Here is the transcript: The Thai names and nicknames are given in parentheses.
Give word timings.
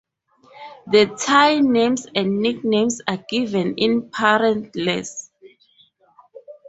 The 0.87 1.15
Thai 1.15 1.59
names 1.59 2.07
and 2.15 2.39
nicknames 2.41 3.01
are 3.07 3.23
given 3.29 3.75
in 3.75 4.09
parentheses. 4.09 5.29